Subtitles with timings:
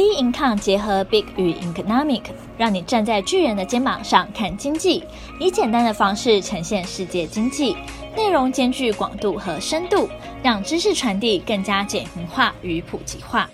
[0.00, 2.22] Big Income 结合 Big 与 Economic，
[2.56, 5.04] 让你站在巨人的肩膀上看经济，
[5.38, 7.76] 以简单的方式呈现世界经济，
[8.16, 10.08] 内容兼具广度和深度，
[10.42, 13.50] 让知识传递更加简明化与普及化。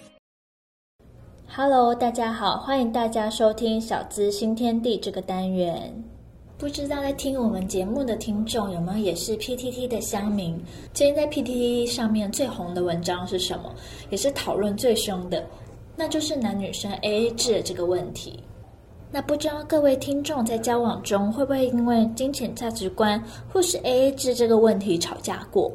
[1.48, 5.92] Hello，大家好，欢迎大家收听小资新天地这个单元。
[6.56, 10.56] 不知道在听我们节目的听众有没有也是 PTT 的乡民？
[10.94, 13.74] 最近在 PTT 上面最红的文章是什么？
[14.10, 15.44] 也是讨论最凶的。
[15.96, 18.38] 那就是男女生 AA 制的这个问题。
[19.10, 25.72] 那不知道各位听众在交往中会不会因为金钱价值观或是 AA 制这个问题吵架过？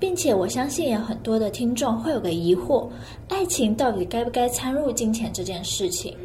[0.00, 2.88] 并且我相信有很多的听众会有个疑惑：
[3.28, 6.16] 爱情到底该不该掺入金钱这件事情？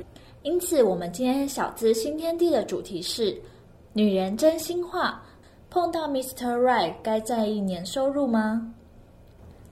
[0.44, 3.36] 因此，我们今天小资新天地的主题是：
[3.92, 5.23] 女人真心话，
[5.70, 6.56] 碰到 Mr.
[6.56, 8.73] Right 该在意年收入吗？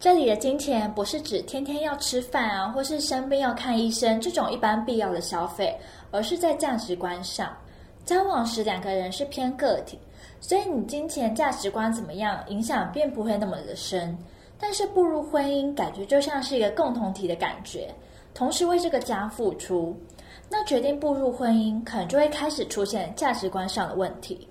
[0.01, 7.55] 这里的金钱不是指天天要吃饭啊，或是生病要看医生这种一般必要的消费，而是在价值观上。
[8.03, 9.99] 交往时两个人是偏个体，
[10.39, 14.17] 所以你金钱价值观怎么样，影响并不会那么的深。
[14.59, 17.93] 但是步入婚姻，感觉就像是一个共同体的感觉，
[18.33, 19.95] 同时为这个家付出。
[20.49, 24.47] 那决定步入婚姻，可能就会开始出现价值观上的问题，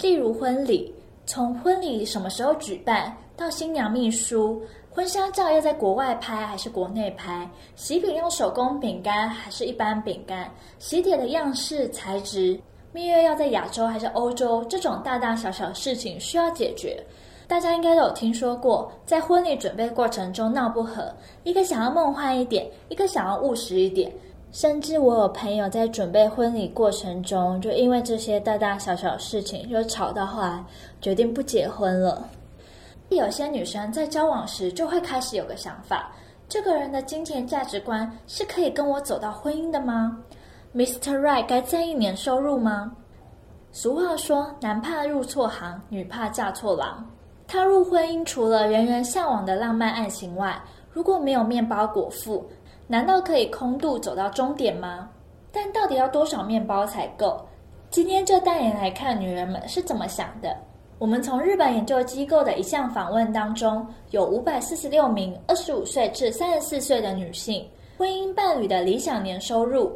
[0.00, 0.94] 例如婚礼。
[1.26, 10.50] 从婚礼什么时候举办，到新娘秘书，婚纱照要在国外拍还是国内拍，喜饼用手工饼干还是一般饼干，
[10.80, 12.58] 喜帖的样式、材质，
[12.92, 17.00] 蜜月要在亚洲还是欧洲，这种大大小小事情需要解决。
[17.46, 24.12] 大家应该都有听说过，在婚礼准备过程中闹不和，一个想要梦幻一点，一个想要务实一点。
[24.50, 30.64] 甚至我有朋友在准备婚礼过程中，就因为这些大大小小事情就吵到后来
[31.00, 32.28] 决定不结婚了。
[33.16, 36.12] 有些女生在交往时就会开始有个想法：
[36.48, 40.18] 这个人的金钱价值观是可以跟我走到婚姻的吗
[40.74, 41.18] ？Mr.
[41.18, 42.92] Right 该在一年收入吗？
[43.72, 47.04] 俗话说：男怕入错行，女怕嫁错郎。
[47.46, 50.60] 踏入婚姻，除了人人向往的浪漫爱情外，
[50.92, 52.46] 如果没有面包果腹，
[52.86, 55.08] 难道可以空度走到终点吗？
[55.50, 57.40] 但到底要多少面包才够？
[57.90, 60.54] 今天就带你来看女人们是怎么想的。
[60.98, 67.64] 我们从日本研究机构的一项访问当中，有五百四十六名二十五岁至三十四岁的女性
[67.96, 69.92] 婚姻伴侣的理想年收入。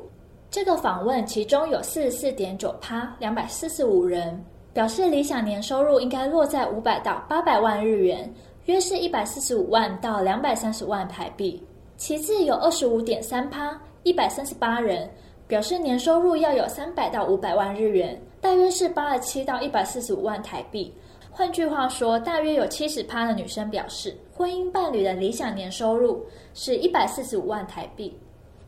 [0.48, 8.32] 这个访问其中有四十四点九趴，两百四十五人表示理想年收入应该落在五百到八百万日元，
[8.66, 11.60] 约是一百四十五万到两百三十万台币。
[11.96, 15.10] 其次有二十五点三趴，一百三十八人
[15.52, 20.90] 表示年收入要有三百到五百万日元，大约是八十七到一百四十五万台币。
[21.30, 26.24] 换句话说，大约有七十趴的女生表示，婚姻伴侣的理想年收入
[26.54, 28.16] 是一百四十五万台币。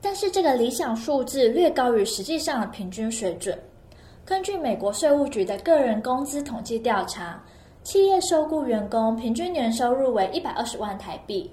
[0.02, 3.58] 但是这个理想数字略高于实际上的平均水准。
[4.22, 7.42] 根据美国税务局的个人工资统计调查，
[7.82, 11.50] 企业收雇员工平均年收入为一百二十万台币。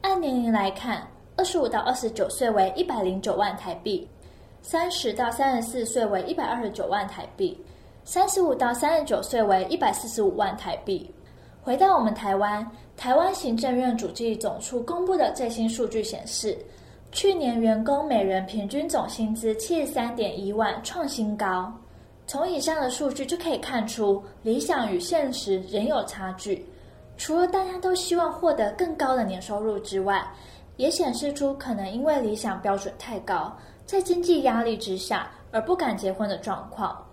[0.00, 1.06] 按年龄来看，
[1.36, 4.08] 二十五到二十九岁为一百零九万台币，
[4.62, 7.60] 三十到三十四岁为一百二十九万台币，
[8.04, 11.12] 三十五到三十九岁为一百四十五万台币。
[11.60, 12.64] 回到我们台湾，
[12.96, 16.56] 台湾行政院主计总处公布的最新数据显示，
[17.10, 21.70] 去年员工每人平均总薪资七十三点一万，创新高。
[22.24, 26.64] 从以上的数据就可以看出，理想与现实仍有差距。
[27.16, 30.24] 除了大家都希望获得更高的年收入之外，
[30.76, 37.04] 也显示出可能因为理想标准太高，在经济压力之下而不敢结婚的状况。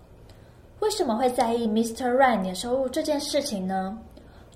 [0.80, 2.10] 为什么会在意 Mr.
[2.14, 3.98] Right 年收入这件事情呢？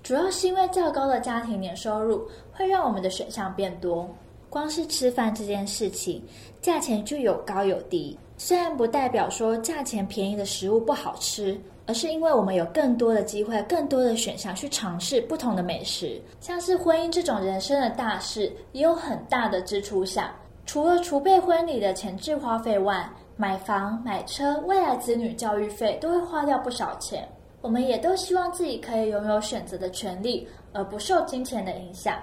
[0.01, 4.09] 主要是因为较高的家庭年收入会让我们的选项变多。
[4.49, 6.23] 光是吃饭这件事情，
[6.61, 8.17] 价钱就有高有低。
[8.37, 11.59] 虽然不代表说价钱便宜的食物不好吃。
[11.87, 20.27] 而是因为我们有更多的机会、更多的选项去尝试不同的美食，像是婚姻这种人生的大事，也有很大的支出项。
[20.65, 23.07] 除了储备婚礼的前置花费外，
[23.37, 27.27] 买房、买车、未来子女教育费都会花掉不少钱。
[27.61, 32.17] 我们也都希望自己可以拥有选择的权利，而不受金钱的影响。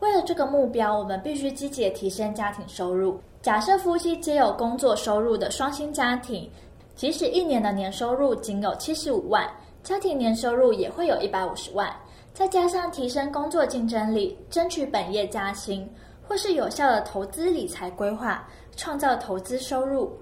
[0.00, 3.18] 为了这个目标，我们必须积极提升家庭收入。
[3.40, 6.48] 假设夫妻皆有工作收入的双薪家庭。
[6.94, 9.46] 即使一年的年收入仅有七十五万，
[9.82, 11.94] 家庭年收入也会有一百五十万。
[12.32, 15.86] 再加上提升工作竞争力，争取本业加薪，
[16.26, 18.46] 或是有效的投资理财规划
[18.76, 20.12] 创造投资收入。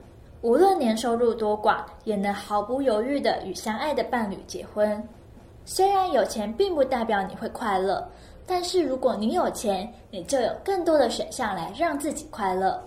[0.43, 5.03] 无论年收入多寡也能毫不犹豫的与相爱的伴侣结婚。
[5.65, 8.07] 虽然有钱并不代表你会快乐
[8.47, 12.79] 但是如果你有钱你就有更多的选项来让自己快乐。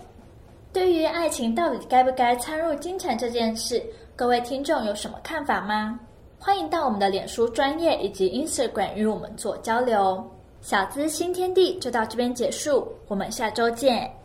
[0.72, 3.82] 对于爱情到底该不该掺入金钱这件事
[4.14, 5.98] 各位听众有什么看法吗？
[6.38, 10.24] 欢迎到我们的脸书专业以及 instagram 与我们做交流
[10.60, 14.17] 小资新天地就到这边结束我们下周见。